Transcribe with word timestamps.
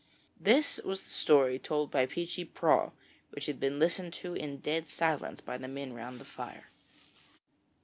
This 0.39 0.79
was 0.83 1.03
the 1.03 1.11
story 1.11 1.59
told 1.59 1.91
by 1.91 2.07
Peechy 2.07 2.43
Prauw, 2.43 2.91
which 3.29 3.45
had 3.45 3.59
been 3.59 3.77
listened 3.77 4.13
to 4.13 4.33
in 4.33 4.57
dead 4.57 4.89
silence 4.89 5.41
by 5.41 5.59
the 5.59 5.67
men 5.67 5.93
round 5.93 6.19
the 6.19 6.25
fire. 6.25 6.71